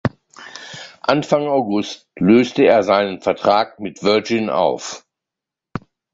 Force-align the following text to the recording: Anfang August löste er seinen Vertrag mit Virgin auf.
Anfang 1.03 1.45
August 1.45 2.09
löste 2.15 2.63
er 2.63 2.81
seinen 2.81 3.21
Vertrag 3.21 3.79
mit 3.79 4.01
Virgin 4.01 4.49
auf. 4.49 5.05